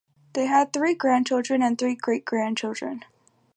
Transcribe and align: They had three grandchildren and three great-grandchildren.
They 0.33 0.47
had 0.47 0.73
three 0.73 0.95
grandchildren 0.95 1.61
and 1.61 1.77
three 1.77 1.93
great-grandchildren. 1.93 3.05